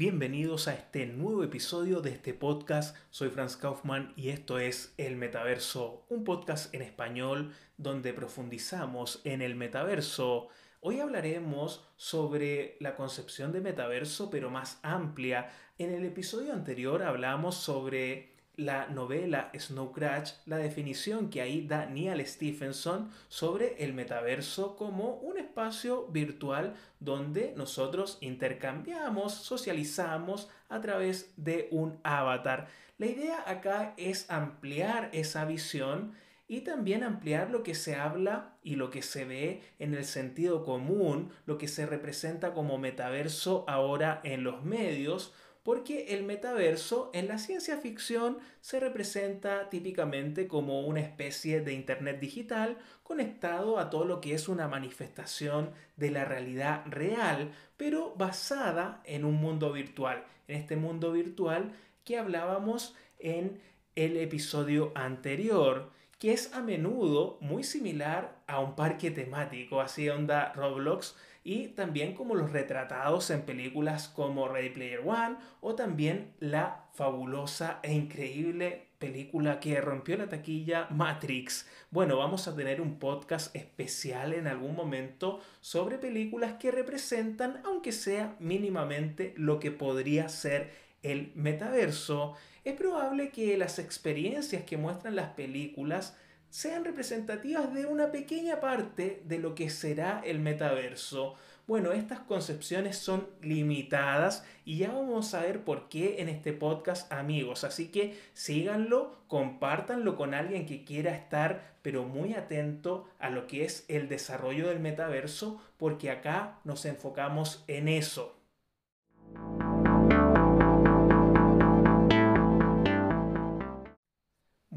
Bienvenidos 0.00 0.66
a 0.66 0.72
este 0.72 1.04
nuevo 1.04 1.44
episodio 1.44 2.00
de 2.00 2.08
este 2.08 2.32
podcast. 2.32 2.96
Soy 3.10 3.28
Franz 3.28 3.58
Kaufmann 3.58 4.14
y 4.16 4.30
esto 4.30 4.58
es 4.58 4.94
El 4.96 5.16
Metaverso, 5.16 6.06
un 6.08 6.24
podcast 6.24 6.74
en 6.74 6.80
español 6.80 7.52
donde 7.76 8.14
profundizamos 8.14 9.20
en 9.24 9.42
el 9.42 9.56
metaverso. 9.56 10.48
Hoy 10.80 11.00
hablaremos 11.00 11.86
sobre 11.98 12.78
la 12.80 12.96
concepción 12.96 13.52
de 13.52 13.60
metaverso 13.60 14.30
pero 14.30 14.48
más 14.48 14.80
amplia. 14.82 15.50
En 15.76 15.92
el 15.92 16.06
episodio 16.06 16.54
anterior 16.54 17.02
hablamos 17.02 17.56
sobre 17.56 18.39
la 18.60 18.86
novela 18.88 19.50
Snow 19.58 19.92
Crash, 19.92 20.32
la 20.46 20.58
definición 20.58 21.30
que 21.30 21.40
ahí 21.40 21.66
da 21.66 21.86
Neil 21.86 22.24
Stephenson 22.26 23.10
sobre 23.28 23.82
el 23.82 23.94
metaverso 23.94 24.76
como 24.76 25.14
un 25.14 25.38
espacio 25.38 26.06
virtual 26.08 26.74
donde 27.00 27.54
nosotros 27.56 28.18
intercambiamos, 28.20 29.34
socializamos 29.34 30.48
a 30.68 30.80
través 30.80 31.32
de 31.36 31.68
un 31.70 31.98
avatar. 32.02 32.68
La 32.98 33.06
idea 33.06 33.42
acá 33.46 33.94
es 33.96 34.30
ampliar 34.30 35.08
esa 35.12 35.46
visión 35.46 36.14
y 36.48 36.62
también 36.62 37.04
ampliar 37.04 37.50
lo 37.50 37.62
que 37.62 37.74
se 37.74 37.94
habla 37.94 38.56
y 38.62 38.74
lo 38.74 38.90
que 38.90 39.02
se 39.02 39.24
ve 39.24 39.62
en 39.78 39.94
el 39.94 40.04
sentido 40.04 40.64
común, 40.64 41.30
lo 41.46 41.58
que 41.58 41.68
se 41.68 41.86
representa 41.86 42.52
como 42.52 42.76
metaverso 42.76 43.64
ahora 43.68 44.20
en 44.24 44.42
los 44.42 44.64
medios, 44.64 45.32
porque 45.62 46.14
el 46.14 46.24
metaverso 46.24 47.10
en 47.12 47.28
la 47.28 47.38
ciencia 47.38 47.76
ficción 47.76 48.38
se 48.60 48.80
representa 48.80 49.68
típicamente 49.68 50.48
como 50.48 50.86
una 50.86 51.00
especie 51.00 51.60
de 51.60 51.74
Internet 51.74 52.18
digital 52.20 52.78
conectado 53.02 53.78
a 53.78 53.90
todo 53.90 54.04
lo 54.04 54.20
que 54.20 54.34
es 54.34 54.48
una 54.48 54.68
manifestación 54.68 55.72
de 55.96 56.10
la 56.10 56.24
realidad 56.24 56.84
real, 56.86 57.52
pero 57.76 58.14
basada 58.16 59.02
en 59.04 59.24
un 59.24 59.34
mundo 59.34 59.72
virtual, 59.72 60.24
en 60.48 60.56
este 60.56 60.76
mundo 60.76 61.12
virtual 61.12 61.72
que 62.04 62.18
hablábamos 62.18 62.94
en 63.18 63.60
el 63.96 64.16
episodio 64.16 64.92
anterior 64.94 65.90
que 66.20 66.34
es 66.34 66.54
a 66.54 66.60
menudo 66.60 67.38
muy 67.40 67.64
similar 67.64 68.42
a 68.46 68.60
un 68.60 68.76
parque 68.76 69.10
temático, 69.10 69.80
así 69.80 70.08
onda 70.10 70.52
Roblox, 70.52 71.16
y 71.42 71.68
también 71.68 72.14
como 72.14 72.34
los 72.34 72.52
retratados 72.52 73.30
en 73.30 73.42
películas 73.42 74.08
como 74.08 74.48
Ready 74.48 74.70
Player 74.70 75.00
One 75.00 75.36
o 75.60 75.74
también 75.74 76.32
la 76.38 76.84
fabulosa 76.94 77.80
e 77.82 77.92
increíble 77.92 78.88
película 78.98 79.58
que 79.60 79.80
rompió 79.80 80.18
la 80.18 80.28
taquilla 80.28 80.86
Matrix. 80.90 81.66
Bueno, 81.90 82.18
vamos 82.18 82.46
a 82.46 82.54
tener 82.54 82.82
un 82.82 82.98
podcast 82.98 83.56
especial 83.56 84.34
en 84.34 84.46
algún 84.46 84.76
momento 84.76 85.40
sobre 85.60 85.96
películas 85.96 86.54
que 86.60 86.70
representan, 86.70 87.62
aunque 87.64 87.92
sea 87.92 88.36
mínimamente, 88.38 89.32
lo 89.38 89.58
que 89.58 89.70
podría 89.70 90.28
ser 90.28 90.70
el 91.02 91.32
metaverso. 91.34 92.36
Es 92.62 92.74
probable 92.74 93.30
que 93.30 93.56
las 93.56 93.78
experiencias 93.78 94.64
que 94.64 94.76
muestran 94.76 95.16
las 95.16 95.30
películas 95.30 96.18
sean 96.50 96.84
representativas 96.84 97.72
de 97.72 97.86
una 97.86 98.10
pequeña 98.10 98.60
parte 98.60 99.22
de 99.24 99.38
lo 99.38 99.54
que 99.54 99.70
será 99.70 100.20
el 100.24 100.40
metaverso. 100.40 101.36
Bueno, 101.68 101.92
estas 101.92 102.18
concepciones 102.18 102.98
son 102.98 103.28
limitadas 103.40 104.44
y 104.64 104.78
ya 104.78 104.90
vamos 104.90 105.32
a 105.34 105.42
ver 105.42 105.62
por 105.62 105.88
qué 105.88 106.20
en 106.20 106.28
este 106.28 106.52
podcast, 106.52 107.12
amigos. 107.12 107.62
Así 107.62 107.92
que 107.92 108.18
síganlo, 108.32 109.22
compártanlo 109.28 110.16
con 110.16 110.34
alguien 110.34 110.66
que 110.66 110.84
quiera 110.84 111.14
estar, 111.14 111.76
pero 111.82 112.02
muy 112.02 112.34
atento 112.34 113.08
a 113.20 113.30
lo 113.30 113.46
que 113.46 113.64
es 113.64 113.84
el 113.86 114.08
desarrollo 114.08 114.66
del 114.66 114.80
metaverso, 114.80 115.62
porque 115.76 116.10
acá 116.10 116.58
nos 116.64 116.84
enfocamos 116.84 117.62
en 117.68 117.86
eso. 117.86 118.39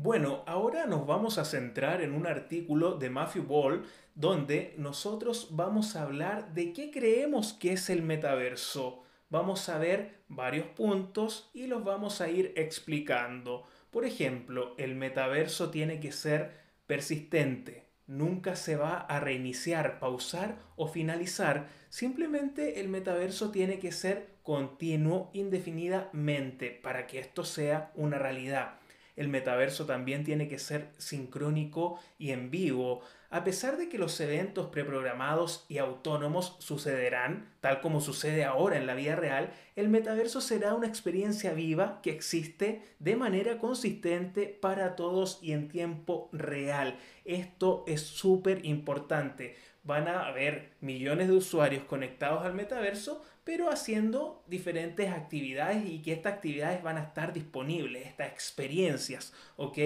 Bueno, 0.03 0.43
ahora 0.47 0.85
nos 0.85 1.07
vamos 1.07 1.37
a 1.37 1.45
centrar 1.45 2.01
en 2.01 2.11
un 2.11 2.27
artículo 2.27 2.95
de 2.95 3.09
Matthew 3.09 3.43
Ball 3.43 3.85
donde 4.15 4.73
nosotros 4.77 5.47
vamos 5.51 5.95
a 5.95 6.01
hablar 6.01 6.53
de 6.53 6.73
qué 6.73 6.91
creemos 6.91 7.53
que 7.53 7.71
es 7.71 7.89
el 7.89 8.01
metaverso. 8.01 9.01
Vamos 9.29 9.69
a 9.69 9.77
ver 9.77 10.25
varios 10.27 10.65
puntos 10.65 11.49
y 11.53 11.67
los 11.67 11.85
vamos 11.85 12.19
a 12.19 12.27
ir 12.27 12.51
explicando. 12.57 13.63
Por 13.91 14.03
ejemplo, 14.03 14.75
el 14.77 14.95
metaverso 14.95 15.69
tiene 15.69 16.01
que 16.01 16.11
ser 16.11 16.51
persistente. 16.85 17.87
Nunca 18.05 18.57
se 18.57 18.75
va 18.75 18.97
a 18.97 19.21
reiniciar, 19.21 19.99
pausar 19.99 20.57
o 20.75 20.89
finalizar. 20.89 21.69
Simplemente 21.87 22.81
el 22.81 22.89
metaverso 22.89 23.51
tiene 23.51 23.79
que 23.79 23.93
ser 23.93 24.27
continuo 24.43 25.29
indefinidamente 25.31 26.71
para 26.71 27.07
que 27.07 27.19
esto 27.19 27.45
sea 27.45 27.93
una 27.95 28.19
realidad 28.19 28.82
el 29.15 29.27
metaverso 29.27 29.85
también 29.85 30.23
tiene 30.23 30.47
que 30.47 30.59
ser 30.59 30.89
sincrónico 30.97 31.99
y 32.17 32.31
en 32.31 32.49
vivo, 32.49 33.01
a 33.29 33.43
pesar 33.43 33.77
de 33.77 33.89
que 33.89 33.97
los 33.97 34.19
eventos 34.19 34.67
preprogramados 34.67 35.65
y 35.67 35.79
autónomos 35.79 36.55
sucederán, 36.59 37.49
tal 37.61 37.81
como 37.81 38.01
sucede 38.01 38.43
ahora 38.43 38.77
en 38.77 38.85
la 38.85 38.93
vida 38.93 39.15
real, 39.15 39.51
el 39.75 39.89
metaverso 39.89 40.41
será 40.41 40.75
una 40.75 40.87
experiencia 40.87 41.53
viva 41.53 41.99
que 42.03 42.11
existe 42.11 42.83
de 42.99 43.15
manera 43.15 43.57
consistente 43.57 44.47
para 44.47 44.95
todos 44.95 45.39
y 45.41 45.53
en 45.53 45.67
tiempo 45.67 46.29
real. 46.31 46.97
Esto 47.25 47.83
es 47.87 48.01
súper 48.01 48.65
importante 48.65 49.55
van 49.83 50.07
a 50.07 50.27
haber 50.27 50.71
millones 50.79 51.27
de 51.27 51.33
usuarios 51.33 51.83
conectados 51.83 52.45
al 52.45 52.53
metaverso, 52.53 53.23
pero 53.43 53.69
haciendo 53.69 54.43
diferentes 54.47 55.09
actividades 55.09 55.85
y 55.85 56.01
que 56.01 56.13
estas 56.13 56.33
actividades 56.33 56.81
van 56.81 56.97
a 56.97 57.03
estar 57.03 57.33
disponibles, 57.33 58.07
estas 58.07 58.29
experiencias, 58.29 59.33
¿ok? 59.57 59.77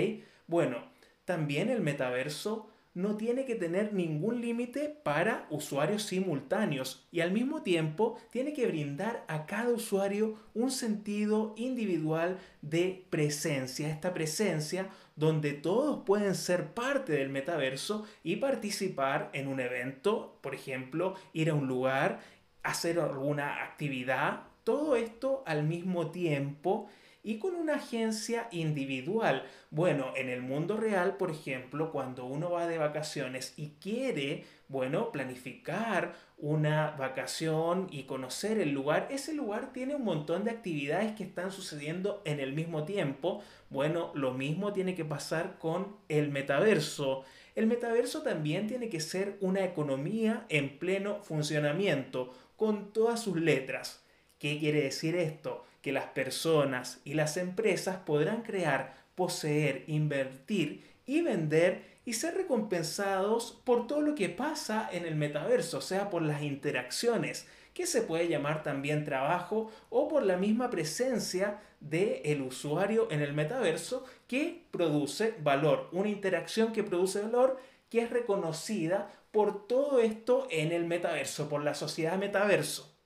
Bueno, 0.48 0.84
también 1.26 1.70
el 1.70 1.82
metaverso 1.82 2.70
no 2.98 3.16
tiene 3.16 3.46
que 3.46 3.54
tener 3.54 3.94
ningún 3.94 4.42
límite 4.42 4.90
para 5.04 5.46
usuarios 5.52 6.02
simultáneos 6.02 7.06
y 7.12 7.20
al 7.20 7.32
mismo 7.32 7.62
tiempo 7.62 8.18
tiene 8.32 8.54
que 8.54 8.66
brindar 8.66 9.24
a 9.28 9.46
cada 9.46 9.70
usuario 9.70 10.34
un 10.56 10.72
sentido 10.72 11.54
individual 11.58 12.40
de 12.64 13.06
presencia. 13.12 13.88
Esta 13.88 14.16
presencia 14.16 14.90
donde 15.16 15.54
todos 15.54 16.06
pueden 16.06 16.34
ser 16.34 16.74
parte 16.74 17.14
del 17.14 17.30
metaverso 17.30 18.04
y 18.24 18.38
participar 18.38 19.30
en 19.34 19.48
un 19.48 19.60
evento, 19.60 20.40
por 20.42 20.56
ejemplo, 20.56 21.14
ir 21.34 21.52
a 21.52 21.54
un 21.54 21.68
lugar, 21.68 22.20
hacer 22.68 23.00
alguna 23.00 23.64
actividad, 23.64 24.42
todo 24.64 24.96
esto 24.96 25.44
al 25.46 25.64
mismo 25.64 26.12
tiempo 26.12 26.90
y 27.24 27.40
con 27.40 27.56
una 27.56 27.76
agencia 27.76 28.48
individual. 28.52 29.44
Bueno, 29.70 30.14
en 30.16 30.30
el 30.30 30.42
mundo 30.42 30.78
real, 30.78 31.18
por 31.18 31.32
ejemplo, 31.32 31.92
cuando 31.92 32.26
uno 32.26 32.52
va 32.52 32.68
de 32.68 32.78
vacaciones 32.78 33.54
y 33.58 33.72
quiere, 33.82 34.46
bueno, 34.68 35.12
planificar 35.12 36.16
una 36.38 36.92
vacación 36.92 37.88
y 37.92 38.04
conocer 38.04 38.60
el 38.60 38.72
lugar, 38.72 39.08
ese 39.12 39.34
lugar 39.34 39.74
tiene 39.74 39.96
un 39.96 40.04
montón 40.04 40.44
de 40.44 40.52
actividades 40.52 41.16
que 41.16 41.24
están 41.24 41.52
sucediendo 41.52 42.22
en 42.24 42.40
el 42.40 42.54
mismo 42.54 42.86
tiempo. 42.86 43.42
Bueno, 43.70 44.12
lo 44.14 44.34
mismo 44.34 44.72
tiene 44.72 44.96
que 44.96 45.04
pasar 45.04 45.58
con 45.58 45.98
el 46.08 46.32
metaverso. 46.32 47.24
El 47.56 47.66
metaverso 47.66 48.22
también 48.22 48.68
tiene 48.68 48.88
que 48.88 49.00
ser 49.00 49.38
una 49.42 49.66
economía 49.66 50.46
en 50.48 50.78
pleno 50.78 51.24
funcionamiento, 51.24 52.32
con 52.58 52.92
todas 52.92 53.22
sus 53.22 53.38
letras. 53.38 54.04
¿Qué 54.40 54.60
quiere 54.60 54.82
decir 54.82 55.16
esto? 55.16 55.66
Que 55.82 55.94
las 55.94 56.08
personas 56.08 57.00
y 57.06 57.14
las 57.14 57.38
empresas 57.38 57.98
podrán 57.98 58.42
crear, 58.42 58.96
poseer, 59.16 59.86
invertir 59.88 60.84
y 61.06 61.22
vender 61.22 61.98
y 62.04 62.14
ser 62.14 62.36
recompensados 62.36 63.62
por 63.64 63.88
todo 63.88 64.02
lo 64.02 64.16
que 64.16 64.30
pasa 64.30 64.90
en 64.92 65.06
el 65.06 65.16
metaverso, 65.16 65.80
o 65.80 65.82
sea, 65.82 66.10
por 66.10 66.22
las 66.22 66.42
interacciones, 66.42 67.48
que 67.74 67.86
se 67.86 68.02
puede 68.02 68.28
llamar 68.28 68.64
también 68.64 69.06
trabajo, 69.06 69.72
o 69.90 70.08
por 70.08 70.24
la 70.24 70.38
misma 70.38 70.70
presencia 70.70 71.60
del 71.80 72.22
el 72.24 72.42
usuario 72.42 73.08
en 73.12 73.22
el 73.22 73.34
metaverso 73.34 74.06
que 74.28 74.64
produce 74.72 75.36
valor, 75.44 75.90
una 75.92 76.10
interacción 76.10 76.74
que 76.74 76.84
produce 76.84 77.22
valor 77.22 77.60
que 77.90 78.02
es 78.02 78.10
reconocida 78.10 79.12
por 79.38 79.68
todo 79.68 80.00
esto 80.00 80.48
en 80.50 80.72
el 80.72 80.86
metaverso, 80.86 81.48
por 81.48 81.64
la 81.64 81.76
sociedad 81.76 82.18
metaverso. 82.18 82.98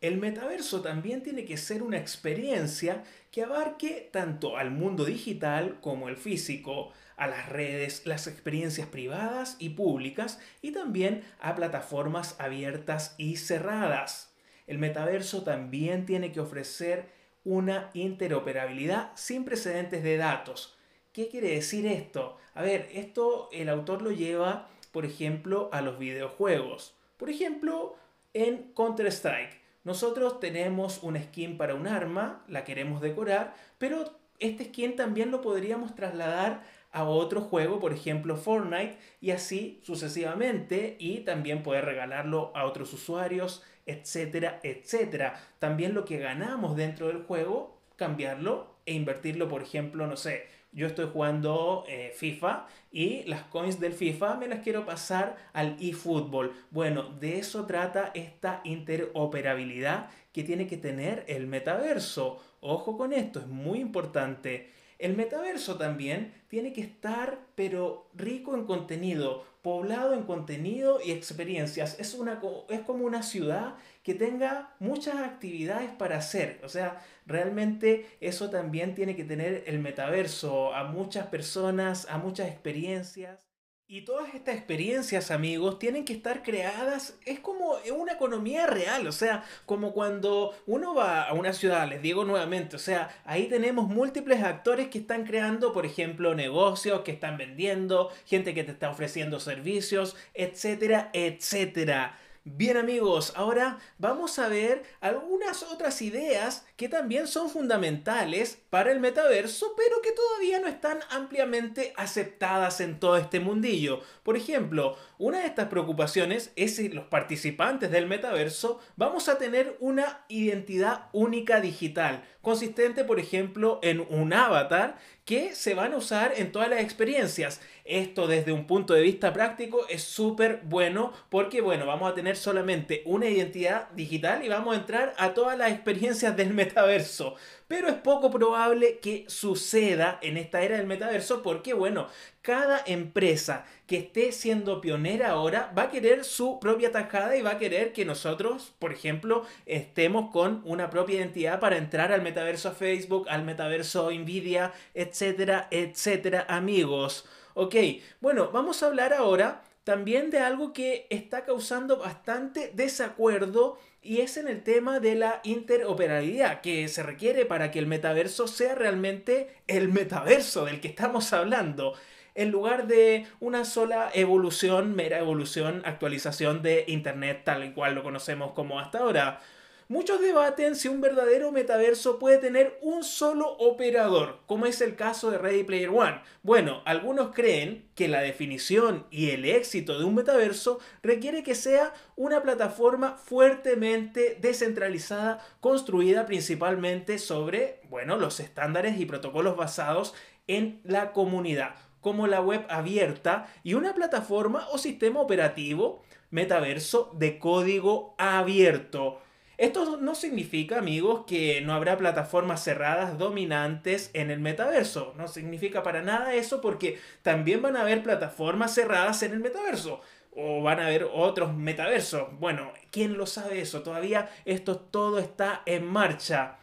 El 0.00 0.16
metaverso 0.16 0.82
también 0.82 1.22
tiene 1.22 1.44
que 1.44 1.56
ser 1.56 1.84
una 1.84 1.96
experiencia 1.96 3.04
que 3.30 3.44
abarque 3.44 4.10
tanto 4.12 4.56
al 4.56 4.72
mundo 4.72 5.04
digital 5.04 5.78
como 5.80 6.08
el 6.08 6.16
físico, 6.16 6.90
a 7.16 7.28
las 7.28 7.48
redes, 7.48 8.04
las 8.04 8.26
experiencias 8.26 8.88
privadas 8.88 9.54
y 9.60 9.68
públicas 9.68 10.40
y 10.60 10.72
también 10.72 11.22
a 11.38 11.54
plataformas 11.54 12.34
abiertas 12.40 13.14
y 13.16 13.36
cerradas. 13.36 14.34
El 14.66 14.78
metaverso 14.78 15.44
también 15.44 16.04
tiene 16.04 16.32
que 16.32 16.40
ofrecer 16.40 17.10
una 17.44 17.90
interoperabilidad 17.94 19.12
sin 19.14 19.44
precedentes 19.44 20.02
de 20.02 20.16
datos. 20.16 20.76
¿Qué 21.12 21.28
quiere 21.28 21.50
decir 21.50 21.86
esto? 21.86 22.38
A 22.54 22.62
ver, 22.62 22.88
esto 22.92 23.48
el 23.52 23.68
autor 23.68 24.02
lo 24.02 24.10
lleva, 24.10 24.68
por 24.92 25.04
ejemplo, 25.04 25.68
a 25.72 25.82
los 25.82 25.98
videojuegos. 25.98 26.96
Por 27.16 27.30
ejemplo, 27.30 27.96
en 28.32 28.72
Counter-Strike 28.74 29.58
nosotros 29.88 30.38
tenemos 30.38 31.02
una 31.02 31.22
skin 31.22 31.56
para 31.56 31.74
un 31.74 31.86
arma, 31.86 32.44
la 32.46 32.64
queremos 32.64 33.00
decorar, 33.00 33.54
pero 33.78 34.04
este 34.38 34.66
skin 34.66 34.96
también 34.96 35.30
lo 35.30 35.40
podríamos 35.40 35.94
trasladar 35.94 36.62
a 36.92 37.04
otro 37.04 37.40
juego, 37.40 37.80
por 37.80 37.92
ejemplo 37.94 38.36
Fortnite, 38.36 38.98
y 39.20 39.30
así 39.30 39.80
sucesivamente, 39.82 40.96
y 40.98 41.20
también 41.20 41.62
poder 41.62 41.86
regalarlo 41.86 42.52
a 42.54 42.66
otros 42.66 42.92
usuarios, 42.92 43.62
etcétera, 43.86 44.60
etcétera. 44.62 45.40
También 45.58 45.94
lo 45.94 46.04
que 46.04 46.18
ganamos 46.18 46.76
dentro 46.76 47.08
del 47.08 47.22
juego, 47.22 47.80
cambiarlo 47.96 48.74
e 48.84 48.92
invertirlo, 48.92 49.48
por 49.48 49.62
ejemplo, 49.62 50.06
no 50.06 50.16
sé, 50.16 50.48
yo 50.72 50.86
estoy 50.86 51.08
jugando 51.12 51.84
eh, 51.88 52.12
FIFA 52.14 52.66
y 52.92 53.22
las 53.24 53.42
coins 53.44 53.80
del 53.80 53.92
FIFA 53.92 54.36
me 54.36 54.48
las 54.48 54.60
quiero 54.60 54.84
pasar 54.84 55.36
al 55.52 55.76
eFootball. 55.80 56.52
Bueno, 56.70 57.04
de 57.04 57.38
eso 57.38 57.66
trata 57.66 58.10
esta 58.14 58.60
interoperabilidad 58.64 60.08
que 60.32 60.44
tiene 60.44 60.66
que 60.66 60.76
tener 60.76 61.24
el 61.28 61.46
metaverso. 61.46 62.42
Ojo 62.60 62.96
con 62.96 63.12
esto, 63.12 63.40
es 63.40 63.46
muy 63.46 63.80
importante. 63.80 64.70
El 64.98 65.14
metaverso 65.14 65.76
también 65.76 66.34
tiene 66.48 66.72
que 66.72 66.80
estar, 66.80 67.38
pero 67.54 68.10
rico 68.14 68.56
en 68.56 68.66
contenido, 68.66 69.44
poblado 69.62 70.12
en 70.12 70.24
contenido 70.24 70.98
y 71.04 71.12
experiencias. 71.12 72.00
Es, 72.00 72.14
una, 72.14 72.40
es 72.68 72.80
como 72.80 73.04
una 73.04 73.22
ciudad 73.22 73.76
que 74.02 74.14
tenga 74.14 74.74
muchas 74.80 75.16
actividades 75.16 75.90
para 75.90 76.18
hacer. 76.18 76.60
O 76.64 76.68
sea, 76.68 77.00
realmente 77.26 78.06
eso 78.20 78.50
también 78.50 78.96
tiene 78.96 79.14
que 79.14 79.24
tener 79.24 79.62
el 79.66 79.78
metaverso 79.78 80.74
a 80.74 80.84
muchas 80.84 81.28
personas, 81.28 82.08
a 82.10 82.18
muchas 82.18 82.48
experiencias. 82.48 83.47
Y 83.90 84.02
todas 84.02 84.34
estas 84.34 84.54
experiencias, 84.54 85.30
amigos, 85.30 85.78
tienen 85.78 86.04
que 86.04 86.12
estar 86.12 86.42
creadas, 86.42 87.16
es 87.24 87.40
como 87.40 87.76
una 87.96 88.12
economía 88.12 88.66
real, 88.66 89.06
o 89.06 89.12
sea, 89.12 89.44
como 89.64 89.94
cuando 89.94 90.54
uno 90.66 90.94
va 90.94 91.22
a 91.22 91.32
una 91.32 91.54
ciudad, 91.54 91.88
les 91.88 92.02
digo 92.02 92.26
nuevamente, 92.26 92.76
o 92.76 92.78
sea, 92.78 93.08
ahí 93.24 93.48
tenemos 93.48 93.88
múltiples 93.88 94.42
actores 94.42 94.88
que 94.88 94.98
están 94.98 95.24
creando, 95.24 95.72
por 95.72 95.86
ejemplo, 95.86 96.34
negocios, 96.34 97.00
que 97.00 97.12
están 97.12 97.38
vendiendo, 97.38 98.10
gente 98.26 98.52
que 98.52 98.62
te 98.62 98.72
está 98.72 98.90
ofreciendo 98.90 99.40
servicios, 99.40 100.16
etcétera, 100.34 101.08
etcétera. 101.14 102.18
Bien 102.56 102.78
amigos, 102.78 103.34
ahora 103.36 103.78
vamos 103.98 104.38
a 104.38 104.48
ver 104.48 104.82
algunas 105.00 105.62
otras 105.64 106.00
ideas 106.00 106.64
que 106.76 106.88
también 106.88 107.26
son 107.26 107.50
fundamentales 107.50 108.62
para 108.70 108.90
el 108.90 109.00
metaverso, 109.00 109.74
pero 109.76 110.00
que 110.00 110.12
todavía 110.12 110.58
no 110.58 110.66
están 110.66 111.00
ampliamente 111.10 111.92
aceptadas 111.96 112.80
en 112.80 113.00
todo 113.00 113.18
este 113.18 113.38
mundillo. 113.38 114.00
Por 114.22 114.36
ejemplo, 114.36 114.96
una 115.18 115.40
de 115.40 115.46
estas 115.46 115.68
preocupaciones 115.68 116.50
es 116.56 116.76
si 116.76 116.88
los 116.88 117.04
participantes 117.04 117.90
del 117.90 118.06
metaverso 118.06 118.80
vamos 118.96 119.28
a 119.28 119.36
tener 119.36 119.76
una 119.80 120.24
identidad 120.28 121.10
única 121.12 121.60
digital, 121.60 122.24
consistente 122.40 123.04
por 123.04 123.20
ejemplo 123.20 123.78
en 123.82 124.00
un 124.00 124.32
avatar 124.32 124.96
que 125.28 125.54
se 125.54 125.74
van 125.74 125.92
a 125.92 125.98
usar 125.98 126.32
en 126.38 126.52
todas 126.52 126.70
las 126.70 126.80
experiencias. 126.80 127.60
Esto 127.84 128.26
desde 128.26 128.50
un 128.50 128.66
punto 128.66 128.94
de 128.94 129.02
vista 129.02 129.30
práctico 129.34 129.86
es 129.90 130.02
súper 130.02 130.62
bueno 130.64 131.12
porque, 131.28 131.60
bueno, 131.60 131.84
vamos 131.84 132.10
a 132.10 132.14
tener 132.14 132.34
solamente 132.34 133.02
una 133.04 133.28
identidad 133.28 133.90
digital 133.90 134.42
y 134.42 134.48
vamos 134.48 134.74
a 134.74 134.80
entrar 134.80 135.14
a 135.18 135.34
todas 135.34 135.58
las 135.58 135.70
experiencias 135.70 136.34
del 136.34 136.54
metaverso. 136.54 137.34
Pero 137.66 137.88
es 137.88 137.96
poco 137.96 138.30
probable 138.30 139.00
que 139.02 139.26
suceda 139.28 140.18
en 140.22 140.38
esta 140.38 140.62
era 140.62 140.78
del 140.78 140.86
metaverso 140.86 141.42
porque, 141.42 141.74
bueno, 141.74 142.08
cada 142.48 142.82
empresa 142.86 143.66
que 143.86 143.98
esté 143.98 144.32
siendo 144.32 144.80
pionera 144.80 145.32
ahora 145.32 145.70
va 145.76 145.82
a 145.82 145.90
querer 145.90 146.24
su 146.24 146.58
propia 146.58 146.90
tajada 146.90 147.36
y 147.36 147.42
va 147.42 147.50
a 147.50 147.58
querer 147.58 147.92
que 147.92 148.06
nosotros, 148.06 148.72
por 148.78 148.90
ejemplo, 148.90 149.44
estemos 149.66 150.30
con 150.30 150.62
una 150.64 150.88
propia 150.88 151.16
identidad 151.16 151.60
para 151.60 151.76
entrar 151.76 152.10
al 152.10 152.22
metaverso 152.22 152.72
Facebook, 152.72 153.28
al 153.28 153.44
metaverso 153.44 154.10
Nvidia, 154.10 154.72
etcétera, 154.94 155.68
etcétera, 155.70 156.46
amigos. 156.48 157.26
Ok, 157.52 157.74
bueno, 158.22 158.50
vamos 158.50 158.82
a 158.82 158.86
hablar 158.86 159.12
ahora 159.12 159.62
también 159.84 160.30
de 160.30 160.38
algo 160.38 160.72
que 160.72 161.06
está 161.10 161.44
causando 161.44 161.98
bastante 161.98 162.72
desacuerdo 162.74 163.78
y 164.00 164.22
es 164.22 164.38
en 164.38 164.48
el 164.48 164.62
tema 164.62 165.00
de 165.00 165.16
la 165.16 165.42
interoperabilidad 165.44 166.62
que 166.62 166.88
se 166.88 167.02
requiere 167.02 167.44
para 167.44 167.70
que 167.70 167.78
el 167.78 167.86
metaverso 167.86 168.48
sea 168.48 168.74
realmente 168.74 169.50
el 169.66 169.90
metaverso 169.90 170.64
del 170.64 170.80
que 170.80 170.88
estamos 170.88 171.34
hablando 171.34 171.92
en 172.38 172.52
lugar 172.52 172.86
de 172.86 173.26
una 173.40 173.64
sola 173.64 174.10
evolución, 174.14 174.94
mera 174.94 175.18
evolución, 175.18 175.82
actualización 175.84 176.62
de 176.62 176.84
Internet 176.86 177.42
tal 177.44 177.64
y 177.64 177.72
cual 177.72 177.96
lo 177.96 178.04
conocemos 178.04 178.52
como 178.52 178.78
hasta 178.78 179.00
ahora. 179.00 179.40
Muchos 179.88 180.20
debaten 180.20 180.76
si 180.76 180.86
un 180.86 181.00
verdadero 181.00 181.50
metaverso 181.50 182.20
puede 182.20 182.38
tener 182.38 182.78
un 182.80 183.02
solo 183.02 183.56
operador, 183.56 184.38
como 184.46 184.66
es 184.66 184.80
el 184.82 184.94
caso 184.94 185.32
de 185.32 185.38
Ready 185.38 185.64
Player 185.64 185.88
One. 185.88 186.20
Bueno, 186.44 186.82
algunos 186.84 187.34
creen 187.34 187.88
que 187.96 188.06
la 188.06 188.20
definición 188.20 189.06
y 189.10 189.30
el 189.30 189.44
éxito 189.44 189.98
de 189.98 190.04
un 190.04 190.14
metaverso 190.14 190.78
requiere 191.02 191.42
que 191.42 191.56
sea 191.56 191.92
una 192.16 192.42
plataforma 192.42 193.16
fuertemente 193.16 194.36
descentralizada, 194.40 195.44
construida 195.60 196.26
principalmente 196.26 197.18
sobre, 197.18 197.80
bueno, 197.88 198.16
los 198.16 198.38
estándares 198.38 199.00
y 199.00 199.06
protocolos 199.06 199.56
basados 199.56 200.14
en 200.48 200.80
la 200.84 201.12
comunidad, 201.12 201.74
como 202.08 202.26
la 202.26 202.40
web 202.40 202.64
abierta 202.70 203.48
y 203.62 203.74
una 203.74 203.92
plataforma 203.92 204.66
o 204.72 204.78
sistema 204.78 205.20
operativo 205.20 206.02
metaverso 206.30 207.10
de 207.12 207.38
código 207.38 208.14
abierto. 208.16 209.20
Esto 209.58 209.98
no 209.98 210.14
significa, 210.14 210.78
amigos, 210.78 211.24
que 211.26 211.60
no 211.60 211.74
habrá 211.74 211.98
plataformas 211.98 212.64
cerradas 212.64 213.18
dominantes 213.18 214.10
en 214.14 214.30
el 214.30 214.40
metaverso. 214.40 215.12
No 215.18 215.28
significa 215.28 215.82
para 215.82 216.00
nada 216.00 216.32
eso 216.32 216.62
porque 216.62 216.98
también 217.20 217.60
van 217.60 217.76
a 217.76 217.82
haber 217.82 218.02
plataformas 218.02 218.74
cerradas 218.74 219.22
en 219.22 219.32
el 219.32 219.40
metaverso. 219.40 220.00
O 220.34 220.62
van 220.62 220.80
a 220.80 220.86
haber 220.86 221.10
otros 221.12 221.54
metaversos. 221.54 222.28
Bueno, 222.40 222.72
¿quién 222.90 223.18
lo 223.18 223.26
sabe 223.26 223.60
eso? 223.60 223.82
Todavía 223.82 224.30
esto 224.46 224.78
todo 224.78 225.18
está 225.18 225.60
en 225.66 225.84
marcha. 225.84 226.56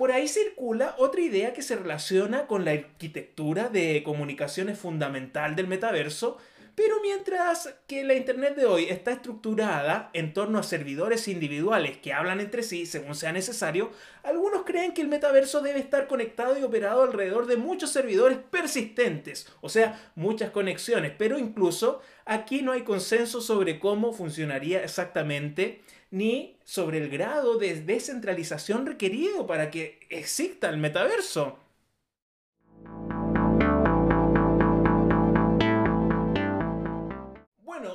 Por 0.00 0.12
ahí 0.12 0.28
circula 0.28 0.94
otra 0.96 1.20
idea 1.20 1.52
que 1.52 1.60
se 1.60 1.76
relaciona 1.76 2.46
con 2.46 2.64
la 2.64 2.70
arquitectura 2.70 3.68
de 3.68 4.02
comunicaciones 4.02 4.78
fundamental 4.78 5.54
del 5.54 5.66
metaverso, 5.66 6.38
pero 6.74 7.02
mientras 7.02 7.74
que 7.86 8.02
la 8.04 8.14
Internet 8.14 8.56
de 8.56 8.64
hoy 8.64 8.86
está 8.86 9.12
estructurada 9.12 10.08
en 10.14 10.32
torno 10.32 10.58
a 10.58 10.62
servidores 10.62 11.28
individuales 11.28 11.98
que 11.98 12.14
hablan 12.14 12.40
entre 12.40 12.62
sí 12.62 12.86
según 12.86 13.14
sea 13.14 13.32
necesario, 13.32 13.90
algunos 14.22 14.62
creen 14.64 14.94
que 14.94 15.02
el 15.02 15.08
metaverso 15.08 15.60
debe 15.60 15.80
estar 15.80 16.06
conectado 16.06 16.58
y 16.58 16.62
operado 16.62 17.02
alrededor 17.02 17.44
de 17.44 17.58
muchos 17.58 17.90
servidores 17.90 18.38
persistentes, 18.38 19.52
o 19.60 19.68
sea, 19.68 20.00
muchas 20.14 20.48
conexiones, 20.48 21.12
pero 21.18 21.38
incluso 21.38 22.00
aquí 22.24 22.62
no 22.62 22.72
hay 22.72 22.84
consenso 22.84 23.42
sobre 23.42 23.78
cómo 23.78 24.14
funcionaría 24.14 24.82
exactamente 24.82 25.82
ni 26.10 26.56
sobre 26.64 26.98
el 26.98 27.08
grado 27.08 27.58
de 27.58 27.80
descentralización 27.80 28.86
requerido 28.86 29.46
para 29.46 29.70
que 29.70 30.00
exista 30.10 30.68
el 30.68 30.78
metaverso. 30.78 31.58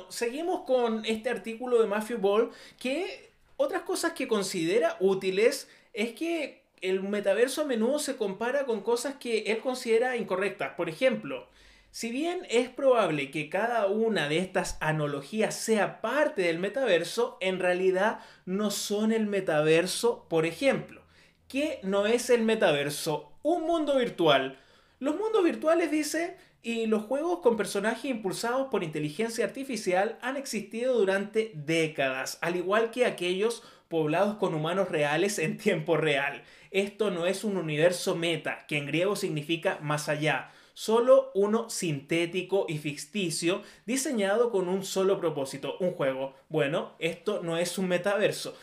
seguimos 0.08 0.62
con 0.62 1.04
este 1.04 1.30
artículo 1.30 1.80
de 1.80 1.88
Matthew 1.88 2.18
Ball 2.18 2.50
que 2.78 3.30
otras 3.56 3.82
cosas 3.82 4.12
que 4.12 4.28
considera 4.28 4.96
útiles 5.00 5.68
es 5.92 6.12
que 6.12 6.62
el 6.80 7.02
metaverso 7.02 7.62
a 7.62 7.64
menudo 7.64 7.98
se 7.98 8.16
compara 8.16 8.66
con 8.66 8.82
cosas 8.82 9.16
que 9.16 9.38
él 9.46 9.58
considera 9.58 10.16
incorrectas. 10.16 10.74
Por 10.74 10.88
ejemplo, 10.88 11.48
si 11.96 12.10
bien 12.10 12.46
es 12.50 12.68
probable 12.68 13.30
que 13.30 13.48
cada 13.48 13.86
una 13.86 14.28
de 14.28 14.36
estas 14.36 14.76
analogías 14.82 15.54
sea 15.54 16.02
parte 16.02 16.42
del 16.42 16.58
metaverso, 16.58 17.38
en 17.40 17.58
realidad 17.58 18.18
no 18.44 18.70
son 18.70 19.12
el 19.12 19.24
metaverso, 19.24 20.26
por 20.28 20.44
ejemplo. 20.44 21.00
¿Qué 21.48 21.80
no 21.82 22.04
es 22.04 22.28
el 22.28 22.42
metaverso? 22.42 23.32
Un 23.42 23.62
mundo 23.62 23.96
virtual. 23.96 24.58
Los 24.98 25.16
mundos 25.16 25.42
virtuales, 25.42 25.90
dice, 25.90 26.36
y 26.62 26.84
los 26.84 27.04
juegos 27.04 27.38
con 27.38 27.56
personajes 27.56 28.04
impulsados 28.04 28.68
por 28.68 28.84
inteligencia 28.84 29.46
artificial 29.46 30.18
han 30.20 30.36
existido 30.36 30.98
durante 30.98 31.52
décadas, 31.54 32.36
al 32.42 32.56
igual 32.56 32.90
que 32.90 33.06
aquellos 33.06 33.62
poblados 33.88 34.36
con 34.36 34.52
humanos 34.52 34.90
reales 34.90 35.38
en 35.38 35.56
tiempo 35.56 35.96
real. 35.96 36.42
Esto 36.70 37.10
no 37.10 37.24
es 37.24 37.42
un 37.42 37.56
universo 37.56 38.16
meta, 38.16 38.66
que 38.68 38.76
en 38.76 38.84
griego 38.84 39.16
significa 39.16 39.78
más 39.80 40.10
allá, 40.10 40.50
solo 40.76 41.30
uno 41.34 41.70
sintético 41.70 42.66
y 42.68 42.76
ficticio, 42.76 43.62
diseñado 43.86 44.50
con 44.50 44.68
un 44.68 44.84
solo 44.84 45.18
propósito, 45.18 45.78
un 45.80 45.92
juego. 45.92 46.34
Bueno, 46.50 46.92
esto 46.98 47.40
no 47.42 47.56
es 47.56 47.78
un 47.78 47.88
metaverso. 47.88 48.54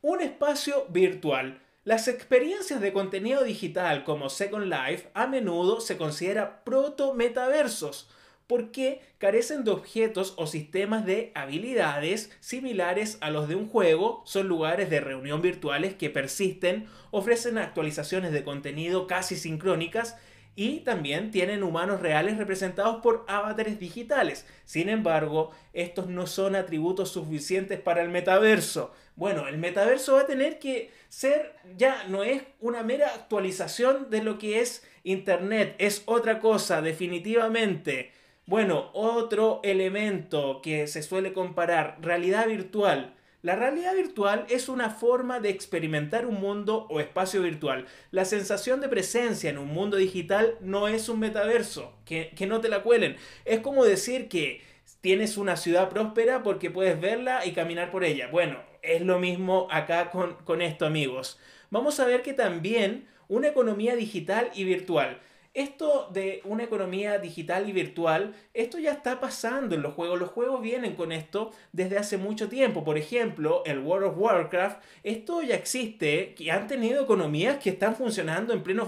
Un 0.00 0.20
espacio 0.20 0.86
virtual 0.90 1.60
las 1.86 2.08
experiencias 2.08 2.80
de 2.80 2.92
contenido 2.92 3.44
digital 3.44 4.02
como 4.02 4.28
Second 4.28 4.66
Life 4.66 5.08
a 5.14 5.28
menudo 5.28 5.80
se 5.80 5.96
considera 5.96 6.64
proto-metaversos. 6.64 8.10
porque 8.48 9.00
carecen 9.18 9.64
de 9.64 9.72
objetos 9.72 10.34
o 10.36 10.46
sistemas 10.46 11.04
de 11.04 11.32
habilidades 11.34 12.30
similares 12.38 13.18
a 13.20 13.30
los 13.30 13.48
de 13.48 13.56
un 13.56 13.68
juego, 13.68 14.22
son 14.24 14.46
lugares 14.46 14.88
de 14.88 15.00
reunión 15.00 15.42
virtuales 15.42 15.94
que 15.94 16.10
persisten, 16.10 16.86
ofrecen 17.10 17.58
actualizaciones 17.58 18.32
de 18.32 18.44
contenido 18.44 19.08
casi 19.08 19.34
sincrónicas 19.34 20.16
y 20.56 20.80
también 20.80 21.30
tienen 21.30 21.62
humanos 21.62 22.00
reales 22.00 22.38
representados 22.38 23.02
por 23.02 23.26
avatares 23.28 23.78
digitales. 23.78 24.46
Sin 24.64 24.88
embargo, 24.88 25.50
estos 25.74 26.08
no 26.08 26.26
son 26.26 26.56
atributos 26.56 27.12
suficientes 27.12 27.78
para 27.78 28.02
el 28.02 28.08
metaverso. 28.08 28.92
Bueno, 29.14 29.46
el 29.48 29.58
metaverso 29.58 30.14
va 30.14 30.22
a 30.22 30.26
tener 30.26 30.58
que 30.58 30.90
ser, 31.08 31.54
ya 31.76 32.04
no 32.08 32.24
es 32.24 32.42
una 32.58 32.82
mera 32.82 33.14
actualización 33.14 34.10
de 34.10 34.22
lo 34.22 34.38
que 34.38 34.60
es 34.60 34.82
Internet, 35.04 35.76
es 35.78 36.02
otra 36.06 36.40
cosa, 36.40 36.80
definitivamente. 36.80 38.12
Bueno, 38.46 38.90
otro 38.94 39.60
elemento 39.62 40.60
que 40.62 40.86
se 40.86 41.02
suele 41.02 41.32
comparar, 41.32 41.98
realidad 42.00 42.46
virtual. 42.46 43.15
La 43.46 43.54
realidad 43.54 43.94
virtual 43.94 44.44
es 44.50 44.68
una 44.68 44.90
forma 44.90 45.38
de 45.38 45.50
experimentar 45.50 46.26
un 46.26 46.40
mundo 46.40 46.88
o 46.90 46.98
espacio 46.98 47.42
virtual. 47.42 47.86
La 48.10 48.24
sensación 48.24 48.80
de 48.80 48.88
presencia 48.88 49.48
en 49.50 49.58
un 49.58 49.68
mundo 49.68 49.98
digital 49.98 50.56
no 50.60 50.88
es 50.88 51.08
un 51.08 51.20
metaverso, 51.20 51.94
que, 52.04 52.34
no 52.48 52.60
te 52.60 52.68
la 52.68 52.82
cuelen. 52.82 53.14
Es 53.44 53.60
como 53.60 53.84
decir 53.84 54.28
que 54.28 54.62
tienes 55.00 55.36
una 55.36 55.56
ciudad 55.56 55.90
próspera 55.90 56.42
porque 56.42 56.72
puedes 56.72 57.00
verla 57.00 57.46
y 57.46 57.52
caminar 57.52 57.92
por 57.92 58.02
ella. 58.02 58.26
Bueno, 58.32 58.58
es 58.82 59.02
lo 59.02 59.20
mismo 59.20 59.68
acá 59.70 60.10
con, 60.10 60.34
con 60.42 60.60
esto 60.60 60.84
amigos. 60.84 61.38
Vamos 61.70 62.00
a 62.00 62.04
ver 62.04 62.22
que 62.22 62.32
también 62.32 63.06
una 63.28 63.46
economía 63.46 63.94
digital 63.94 64.50
y 64.56 64.64
virtual 64.64 65.20
esto 65.56 66.10
de 66.12 66.42
una 66.44 66.64
economía 66.64 67.18
digital 67.18 67.66
y 67.66 67.72
virtual, 67.72 68.34
esto 68.52 68.78
ya 68.78 68.92
está 68.92 69.20
pasando 69.20 69.74
en 69.74 69.80
los 69.80 69.94
juegos. 69.94 70.20
Los 70.20 70.30
juegos 70.30 70.60
vienen 70.60 70.94
con 70.94 71.12
esto 71.12 71.50
desde 71.72 71.96
hace 71.96 72.18
mucho 72.18 72.50
tiempo. 72.50 72.84
Por 72.84 72.98
ejemplo, 72.98 73.62
el 73.64 73.78
World 73.78 74.08
of 74.08 74.18
Warcraft, 74.18 74.82
esto 75.02 75.40
ya 75.40 75.54
existe, 75.54 76.34
que 76.34 76.52
han 76.52 76.66
tenido 76.66 77.02
economías 77.02 77.56
que 77.56 77.70
están 77.70 77.96
funcionando 77.96 78.52
en 78.52 78.62
pleno 78.62 78.86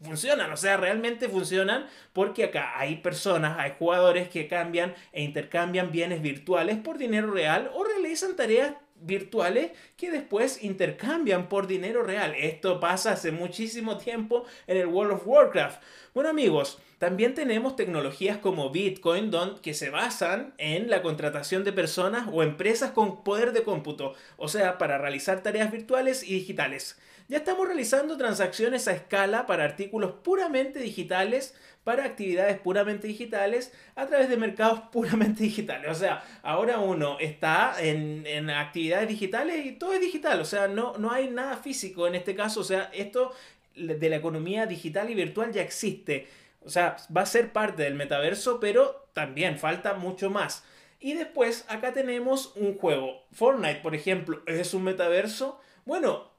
funcionan, 0.00 0.52
o 0.52 0.56
sea, 0.56 0.76
realmente 0.76 1.28
funcionan 1.28 1.86
porque 2.12 2.44
acá 2.44 2.78
hay 2.78 2.96
personas, 2.96 3.58
hay 3.58 3.72
jugadores 3.76 4.28
que 4.28 4.46
cambian 4.46 4.94
e 5.12 5.22
intercambian 5.22 5.90
bienes 5.90 6.22
virtuales 6.22 6.76
por 6.78 6.98
dinero 6.98 7.32
real 7.32 7.70
o 7.74 7.82
realizan 7.82 8.36
tareas 8.36 8.74
virtuales 9.00 9.72
que 9.96 10.10
después 10.10 10.62
intercambian 10.62 11.48
por 11.48 11.66
dinero 11.66 12.02
real. 12.02 12.34
Esto 12.36 12.80
pasa 12.80 13.12
hace 13.12 13.32
muchísimo 13.32 13.98
tiempo 13.98 14.44
en 14.66 14.76
el 14.76 14.86
World 14.86 15.14
of 15.14 15.26
Warcraft. 15.26 15.82
Bueno 16.14 16.30
amigos, 16.30 16.78
también 16.98 17.34
tenemos 17.34 17.76
tecnologías 17.76 18.38
como 18.38 18.70
Bitcoin 18.70 19.30
que 19.60 19.74
se 19.74 19.90
basan 19.90 20.54
en 20.56 20.88
la 20.88 21.02
contratación 21.02 21.62
de 21.62 21.72
personas 21.72 22.28
o 22.32 22.42
empresas 22.42 22.92
con 22.92 23.22
poder 23.22 23.52
de 23.52 23.62
cómputo, 23.62 24.14
o 24.38 24.48
sea, 24.48 24.78
para 24.78 24.96
realizar 24.96 25.42
tareas 25.42 25.70
virtuales 25.70 26.22
y 26.22 26.32
digitales. 26.34 26.98
Ya 27.28 27.38
estamos 27.38 27.66
realizando 27.66 28.16
transacciones 28.16 28.86
a 28.88 28.92
escala 28.92 29.46
para 29.46 29.64
artículos 29.64 30.12
puramente 30.22 30.78
digitales 30.78 31.54
para 31.86 32.04
actividades 32.04 32.58
puramente 32.58 33.06
digitales 33.06 33.72
a 33.94 34.08
través 34.08 34.28
de 34.28 34.36
mercados 34.36 34.80
puramente 34.92 35.44
digitales. 35.44 35.88
O 35.88 35.94
sea, 35.94 36.20
ahora 36.42 36.80
uno 36.80 37.16
está 37.20 37.76
en, 37.78 38.50
actividades 38.50 39.06
digitales 39.06 39.64
y 39.64 39.70
todo 39.70 39.92
es 39.92 40.00
digital. 40.00 40.40
O 40.40 40.44
sea, 40.44 40.66
no, 40.66 40.98
no 40.98 41.12
hay 41.12 41.28
nada 41.28 41.56
físico 41.56 42.08
en 42.08 42.16
este 42.16 42.34
caso. 42.34 42.58
O 42.58 42.64
sea, 42.64 42.90
esto 42.92 43.32
de 43.76 44.08
la 44.08 44.16
economía 44.16 44.66
digital 44.66 45.10
y 45.10 45.14
virtual 45.14 45.52
ya 45.52 45.62
existe. 45.62 46.26
O 46.64 46.70
sea, 46.70 46.96
va 47.16 47.20
a 47.20 47.26
ser 47.26 47.52
parte 47.52 47.84
del 47.84 47.94
metaverso, 47.94 48.58
pero 48.58 49.08
también 49.12 49.56
falta 49.56 49.94
mucho 49.94 50.28
más. 50.28 50.64
Y 50.98 51.14
después 51.14 51.66
acá 51.68 51.92
tenemos 51.92 52.52
un 52.56 52.76
juego. 52.76 53.22
Fortnite, 53.30 53.78
por 53.80 53.94
ejemplo, 53.94 54.42
¿es 54.46 54.74
un 54.74 54.82
metaverso? 54.82 55.60
Bueno, 55.84 56.32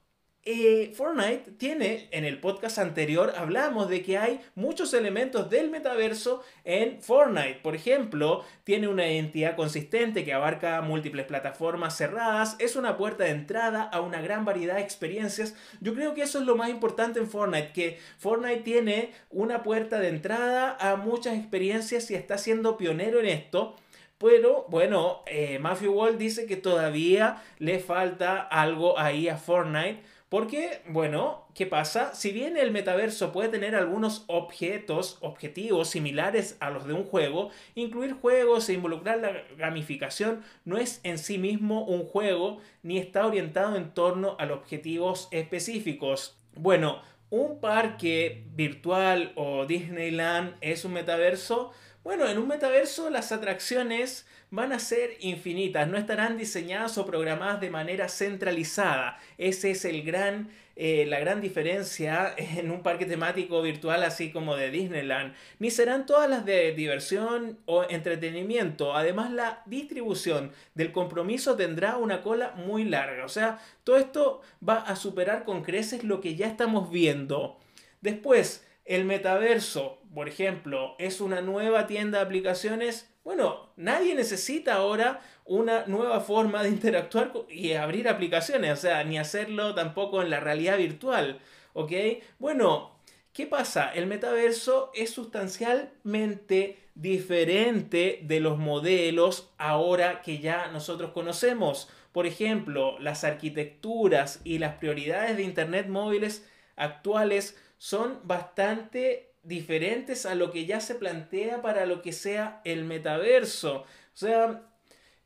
eh, 0.50 0.94
Fortnite 0.96 1.52
tiene, 1.58 2.08
en 2.12 2.24
el 2.24 2.40
podcast 2.40 2.78
anterior 2.78 3.34
hablamos 3.36 3.90
de 3.90 4.02
que 4.02 4.18
hay 4.18 4.40
muchos 4.56 4.94
elementos 4.94 5.50
del 5.50 5.70
metaverso 5.70 6.42
en 6.64 7.02
Fortnite. 7.02 7.60
Por 7.62 7.76
ejemplo, 7.76 8.46
tiene 8.64 8.88
una 8.88 9.12
identidad 9.12 9.58
consistente 9.58 10.24
que 10.24 10.32
abarca 10.32 10.82
múltiples 10.82 11.26
plataformas 11.26 11.98
cerradas, 11.98 12.56
es 12.60 12.78
una 12.78 12.96
puerta 12.96 13.26
de 13.26 13.32
entrada 13.32 13.84
a 13.84 14.00
una 14.00 14.22
gran 14.22 14.46
variedad 14.46 14.76
de 14.76 14.84
experiencias. 14.84 15.54
Yo 15.82 15.94
creo 15.94 16.14
que 16.14 16.22
eso 16.22 16.40
es 16.40 16.46
lo 16.46 16.56
más 16.56 16.70
importante 16.70 17.20
en 17.20 17.30
Fortnite, 17.30 17.74
que 17.74 18.00
Fortnite 18.18 18.62
tiene 18.62 19.12
una 19.30 19.64
puerta 19.64 20.00
de 20.00 20.08
entrada 20.08 20.78
a 20.80 20.96
muchas 20.96 21.38
experiencias 21.38 22.10
y 22.10 22.16
está 22.16 22.38
siendo 22.38 22.78
pionero 22.78 23.20
en 23.20 23.26
esto. 23.26 23.76
Pero 24.18 24.66
bueno, 24.70 25.24
eh, 25.28 25.60
Matthew 25.60 25.94
Wall 25.94 26.18
dice 26.18 26.46
que 26.46 26.56
todavía 26.56 27.44
le 27.60 27.80
falta 27.80 28.40
algo 28.40 28.98
ahí 28.98 29.28
a 29.28 29.38
Fortnite 29.38 30.02
porque, 30.30 30.82
bueno, 30.90 31.48
¿qué 31.56 31.66
pasa? 31.66 32.14
Si 32.14 32.34
bien 32.34 32.58
el 32.58 32.72
metaverso 32.72 33.32
puede 33.32 33.48
tener 33.48 33.76
algunos 33.76 34.26
objetos, 34.28 35.18
objetivos 35.22 35.90
similares 35.90 36.58
a 36.60 36.70
los 36.70 36.86
de 36.86 36.94
un 36.94 37.06
juego, 37.06 37.50
incluir 37.76 38.14
juegos 38.14 38.68
e 38.68 38.74
involucrar 38.74 39.20
la 39.20 39.44
gamificación 39.58 40.44
no 40.66 40.78
es 40.78 41.00
en 41.04 41.18
sí 41.18 41.38
mismo 41.38 41.86
un 41.86 42.04
juego 42.04 42.60
ni 42.84 42.98
está 42.98 43.26
orientado 43.26 43.78
en 43.78 43.94
torno 43.94 44.36
a 44.38 44.46
los 44.46 44.58
objetivos 44.58 45.30
específicos. 45.32 46.38
Bueno, 46.56 47.02
un 47.30 47.60
parque 47.60 48.46
virtual 48.54 49.32
o 49.36 49.66
Disneyland 49.66 50.56
es 50.62 50.84
un 50.86 50.94
metaverso. 50.94 51.72
Bueno, 52.08 52.26
en 52.30 52.38
un 52.38 52.48
metaverso 52.48 53.10
las 53.10 53.34
atracciones 53.34 54.26
van 54.50 54.72
a 54.72 54.80
ser 54.80 55.18
infinitas, 55.20 55.90
no 55.90 55.98
estarán 55.98 56.38
diseñadas 56.38 56.98
o 56.98 57.06
programadas 57.06 57.60
de 57.60 57.70
manera 57.70 58.08
centralizada. 58.08 59.20
Ese 59.38 59.72
es 59.72 59.84
el 59.84 60.04
gran, 60.04 60.50
eh, 60.78 61.06
la 61.06 61.20
gran 61.20 61.42
diferencia 61.42 62.34
en 62.38 62.72
un 62.72 62.82
parque 62.82 63.06
temático 63.06 63.62
virtual 63.62 64.04
así 64.04 64.32
como 64.32 64.56
de 64.56 64.72
Disneyland. 64.72 65.34
Ni 65.60 65.70
serán 65.70 66.06
todas 66.06 66.30
las 66.30 66.46
de 66.46 66.72
diversión 66.72 67.60
o 67.66 67.84
entretenimiento. 67.90 68.96
Además, 68.96 69.30
la 69.34 69.62
distribución 69.66 70.54
del 70.76 70.94
compromiso 70.94 71.58
tendrá 71.58 71.98
una 71.98 72.22
cola 72.22 72.54
muy 72.56 72.86
larga. 72.86 73.26
O 73.26 73.30
sea, 73.30 73.60
todo 73.84 73.98
esto 73.98 74.42
va 74.66 74.78
a 74.78 74.96
superar 74.96 75.44
con 75.44 75.62
creces 75.62 76.06
lo 76.06 76.22
que 76.22 76.38
ya 76.38 76.48
estamos 76.48 76.90
viendo. 76.90 77.60
Después, 78.00 78.66
el 78.86 79.04
metaverso, 79.04 80.00
por 80.18 80.28
ejemplo, 80.28 80.96
es 80.98 81.22
una 81.22 81.42
nueva 81.42 81.86
tienda 81.86 82.18
de 82.18 82.26
aplicaciones 82.26 83.08
bueno, 83.24 83.70
nadie 83.76 84.16
necesita 84.16 84.74
ahora 84.74 85.22
una 85.46 85.86
nueva 85.86 86.22
forma 86.22 86.64
de 86.64 86.70
interactuar 86.70 87.34
y 87.50 87.74
abrir 87.74 88.10
aplicaciones, 88.10 88.72
o 88.72 88.76
sea, 88.78 89.04
ni 89.04 89.20
hacerlo 89.20 89.76
tampoco 89.76 90.24
en 90.24 90.32
la 90.32 90.40
realidad 90.40 90.80
virtual, 90.80 91.40
¿ok? 91.74 91.92
Bueno, 92.40 93.00
¿qué 93.34 93.46
pasa? 93.46 93.92
El 93.94 94.08
metaverso 94.08 94.92
es 94.96 95.12
sustancialmente 95.12 96.80
diferente 96.96 98.22
de 98.24 98.40
los 98.40 98.58
modelos 98.58 99.52
ahora 99.60 100.24
que 100.24 100.40
ya 100.40 100.70
nosotros 100.70 101.12
conocemos. 101.12 101.90
Por 102.12 102.26
ejemplo, 102.26 102.98
las 102.98 103.24
arquitecturas 103.24 104.42
y 104.44 104.58
las 104.58 104.78
prioridades 104.78 105.38
de 105.38 105.44
Internet 105.44 105.90
móviles 105.90 106.50
actuales 106.76 107.62
son 107.78 108.20
bastante 108.24 109.34
diferentes 109.48 110.26
a 110.26 110.36
lo 110.36 110.52
que 110.52 110.66
ya 110.66 110.82
se 110.82 110.96
plantea 110.96 111.62
para 111.62 111.86
lo 111.86 112.02
que 112.02 112.12
sea 112.12 112.62
el 112.66 112.84
metaverso. 112.84 113.82
O 113.82 113.86
sea, 114.14 114.70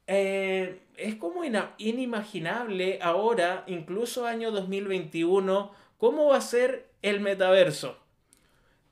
eh, 0.05 0.81
es 0.95 1.15
como 1.15 1.41
inimaginable 1.77 2.99
ahora, 3.01 3.63
incluso 3.67 4.27
año 4.27 4.51
2021, 4.51 5.71
cómo 5.97 6.27
va 6.27 6.37
a 6.37 6.41
ser 6.41 6.89
el 7.01 7.19
metaverso. 7.19 7.97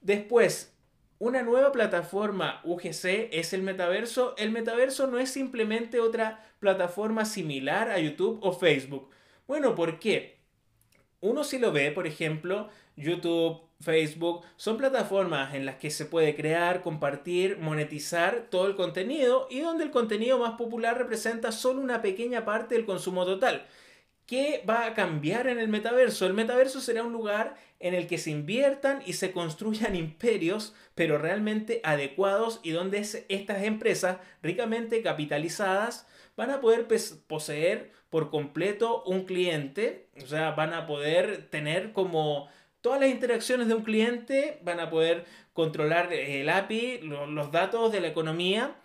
Después, 0.01 0.73
una 1.19 1.43
nueva 1.43 1.71
plataforma 1.71 2.61
UGC 2.63 3.29
es 3.31 3.53
el 3.53 3.61
metaverso. 3.61 4.33
El 4.37 4.51
metaverso 4.51 5.05
no 5.05 5.19
es 5.19 5.29
simplemente 5.29 5.99
otra 5.99 6.43
plataforma 6.59 7.25
similar 7.25 7.89
a 7.91 7.99
YouTube 7.99 8.39
o 8.41 8.51
Facebook. 8.53 9.09
Bueno, 9.47 9.75
¿por 9.75 9.99
qué? 9.99 10.39
Uno 11.21 11.43
si 11.43 11.59
lo 11.59 11.71
ve, 11.71 11.91
por 11.91 12.07
ejemplo, 12.07 12.69
YouTube, 12.95 13.68
Facebook, 13.81 14.43
son 14.57 14.77
plataformas 14.77 15.53
en 15.53 15.65
las 15.65 15.75
que 15.75 15.89
se 15.89 16.05
puede 16.05 16.35
crear, 16.35 16.81
compartir, 16.81 17.57
monetizar 17.59 18.47
todo 18.49 18.67
el 18.67 18.75
contenido 18.75 19.47
y 19.49 19.61
donde 19.61 19.85
el 19.85 19.91
contenido 19.91 20.37
más 20.37 20.57
popular 20.57 20.97
representa 20.97 21.51
solo 21.51 21.81
una 21.81 22.01
pequeña 22.01 22.43
parte 22.43 22.75
del 22.75 22.85
consumo 22.85 23.25
total. 23.25 23.65
¿Qué 24.25 24.63
va 24.69 24.85
a 24.85 24.93
cambiar 24.93 25.47
en 25.47 25.59
el 25.59 25.69
metaverso? 25.69 26.27
El 26.27 26.33
metaverso 26.33 26.81
será 26.81 27.03
un 27.03 27.13
lugar 27.13 27.55
en 27.79 27.93
el 27.93 28.05
que 28.05 28.17
se 28.17 28.31
inviertan 28.31 29.01
y 29.05 29.13
se 29.13 29.31
construyan 29.31 29.95
imperios, 29.95 30.75
pero 30.93 31.17
realmente 31.17 31.79
adecuados 31.83 32.59
y 32.61 32.71
donde 32.71 32.99
estas 32.99 33.63
empresas 33.63 34.17
ricamente 34.43 35.01
capitalizadas 35.01 36.05
van 36.35 36.51
a 36.51 36.61
poder 36.61 36.87
poseer 37.27 37.91
por 38.09 38.29
completo 38.29 39.03
un 39.03 39.25
cliente, 39.25 40.09
o 40.21 40.27
sea, 40.27 40.51
van 40.51 40.73
a 40.73 40.85
poder 40.85 41.49
tener 41.49 41.91
como 41.91 42.49
todas 42.81 42.99
las 42.99 43.09
interacciones 43.09 43.67
de 43.67 43.73
un 43.73 43.83
cliente, 43.83 44.59
van 44.63 44.79
a 44.79 44.89
poder 44.89 45.25
controlar 45.53 46.13
el 46.13 46.49
API, 46.49 46.99
los 47.01 47.51
datos 47.51 47.91
de 47.91 48.01
la 48.01 48.07
economía. 48.07 48.75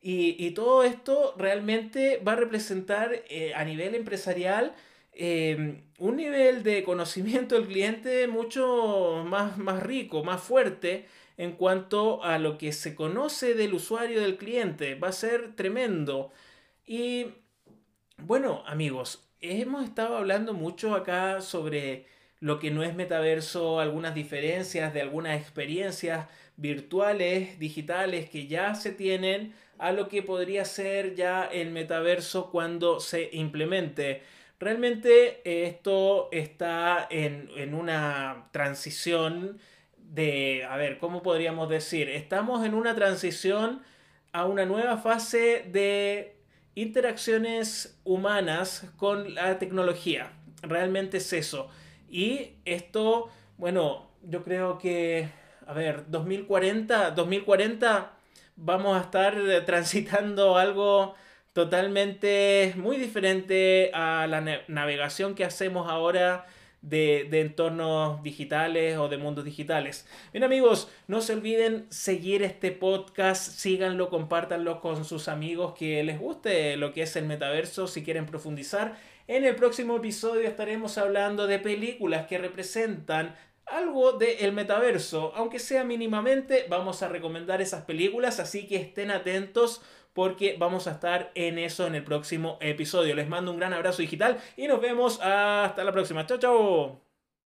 Y, 0.00 0.50
todo 0.50 0.82
esto 0.82 1.34
realmente 1.38 2.20
va 2.26 2.32
a 2.32 2.36
representar 2.36 3.22
eh, 3.28 3.52
a 3.54 3.64
nivel 3.64 3.94
empresarial 3.94 4.74
eh, 5.12 5.82
un 5.98 6.16
nivel 6.16 6.62
de 6.62 6.82
conocimiento 6.82 7.54
del 7.54 7.66
cliente 7.66 8.26
mucho 8.26 9.24
más, 9.26 9.58
más 9.58 9.82
rico, 9.82 10.24
más 10.24 10.42
fuerte 10.42 11.06
en 11.36 11.52
cuanto 11.52 12.22
a 12.24 12.38
lo 12.38 12.58
que 12.58 12.72
se 12.72 12.94
conoce 12.94 13.54
del 13.54 13.74
usuario 13.74 14.20
del 14.20 14.36
cliente. 14.36 14.94
Va 14.94 15.08
a 15.08 15.12
ser 15.12 15.54
tremendo. 15.54 16.32
Y 16.86 17.26
bueno, 18.16 18.62
amigos, 18.66 19.28
hemos 19.40 19.84
estado 19.84 20.16
hablando 20.16 20.54
mucho 20.54 20.94
acá 20.94 21.40
sobre 21.40 22.06
lo 22.42 22.58
que 22.58 22.72
no 22.72 22.82
es 22.82 22.96
metaverso, 22.96 23.78
algunas 23.78 24.16
diferencias 24.16 24.92
de 24.92 25.00
algunas 25.00 25.40
experiencias 25.40 26.26
virtuales, 26.56 27.56
digitales 27.60 28.28
que 28.28 28.48
ya 28.48 28.74
se 28.74 28.90
tienen 28.90 29.54
a 29.78 29.92
lo 29.92 30.08
que 30.08 30.24
podría 30.24 30.64
ser 30.64 31.14
ya 31.14 31.44
el 31.44 31.70
metaverso 31.70 32.50
cuando 32.50 32.98
se 32.98 33.30
implemente. 33.32 34.22
Realmente 34.58 35.40
esto 35.44 36.30
está 36.32 37.06
en, 37.10 37.48
en 37.56 37.74
una 37.74 38.48
transición 38.50 39.60
de, 39.96 40.64
a 40.68 40.76
ver, 40.76 40.98
¿cómo 40.98 41.22
podríamos 41.22 41.68
decir? 41.68 42.08
Estamos 42.08 42.66
en 42.66 42.74
una 42.74 42.96
transición 42.96 43.82
a 44.32 44.46
una 44.46 44.66
nueva 44.66 44.98
fase 44.98 45.64
de 45.70 46.34
interacciones 46.74 48.00
humanas 48.02 48.90
con 48.96 49.32
la 49.36 49.60
tecnología. 49.60 50.32
Realmente 50.62 51.18
es 51.18 51.32
eso. 51.32 51.70
Y 52.12 52.56
esto, 52.66 53.30
bueno, 53.56 54.06
yo 54.22 54.44
creo 54.44 54.76
que, 54.76 55.30
a 55.66 55.72
ver, 55.72 56.04
2040, 56.10 57.12
2040 57.12 58.12
vamos 58.54 58.98
a 58.98 59.00
estar 59.00 59.34
transitando 59.66 60.58
algo 60.58 61.14
totalmente 61.54 62.74
muy 62.76 62.98
diferente 62.98 63.90
a 63.94 64.26
la 64.26 64.42
navegación 64.68 65.34
que 65.34 65.46
hacemos 65.46 65.88
ahora 65.88 66.44
de, 66.82 67.28
de, 67.30 67.40
entornos 67.40 68.22
digitales 68.22 68.98
o 68.98 69.08
de 69.08 69.16
mundos 69.16 69.46
digitales. 69.46 70.06
Bien 70.32 70.44
amigos, 70.44 70.90
no 71.06 71.22
se 71.22 71.32
olviden 71.32 71.86
seguir 71.88 72.42
este 72.42 72.72
podcast, 72.72 73.52
síganlo, 73.52 74.10
compártanlo 74.10 74.82
con 74.82 75.06
sus 75.06 75.28
amigos 75.28 75.74
que 75.78 76.02
les 76.02 76.18
guste 76.18 76.76
lo 76.76 76.92
que 76.92 77.02
es 77.02 77.16
el 77.16 77.24
metaverso, 77.24 77.86
si 77.86 78.02
quieren 78.02 78.26
profundizar. 78.26 78.98
En 79.32 79.46
el 79.46 79.56
próximo 79.56 79.96
episodio 79.96 80.46
estaremos 80.46 80.98
hablando 80.98 81.46
de 81.46 81.58
películas 81.58 82.26
que 82.26 82.36
representan 82.36 83.34
algo 83.64 84.12
del 84.12 84.52
metaverso, 84.52 85.32
aunque 85.34 85.58
sea 85.58 85.84
mínimamente, 85.84 86.66
vamos 86.68 87.02
a 87.02 87.08
recomendar 87.08 87.62
esas 87.62 87.86
películas, 87.86 88.40
así 88.40 88.66
que 88.66 88.76
estén 88.76 89.10
atentos 89.10 89.80
porque 90.12 90.56
vamos 90.58 90.86
a 90.86 90.90
estar 90.90 91.32
en 91.34 91.58
eso 91.58 91.86
en 91.86 91.94
el 91.94 92.04
próximo 92.04 92.58
episodio. 92.60 93.14
Les 93.14 93.26
mando 93.26 93.52
un 93.52 93.58
gran 93.58 93.72
abrazo 93.72 94.02
digital 94.02 94.38
y 94.54 94.66
nos 94.66 94.82
vemos 94.82 95.18
hasta 95.22 95.82
la 95.82 95.92
próxima. 95.92 96.26
Chao, 96.26 96.38
chao. 96.38 97.01